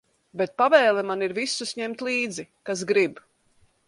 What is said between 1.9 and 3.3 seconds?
līdzi, kas grib.